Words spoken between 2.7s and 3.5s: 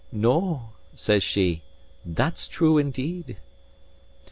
indeed."